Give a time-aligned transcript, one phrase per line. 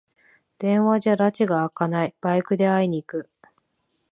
[0.57, 3.29] 電話じゃらちがあかない、バイクで会いに行く